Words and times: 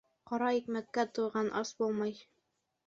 Ҡара 0.29 0.47
икмәккә 0.59 1.05
туйған 1.19 1.55
ас 1.63 1.77
булмай 1.83 2.19